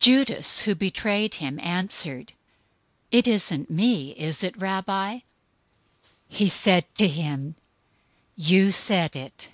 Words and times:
Judas, 0.00 0.58
who 0.62 0.74
betrayed 0.74 1.34
him, 1.36 1.60
answered, 1.62 2.32
"It 3.12 3.28
isn't 3.28 3.70
me, 3.70 4.10
is 4.16 4.42
it, 4.42 4.56
Rabbi?" 4.60 5.20
He 6.28 6.48
said 6.48 6.84
to 6.96 7.06
him, 7.06 7.54
"You 8.34 8.72
said 8.72 9.14
it." 9.14 9.50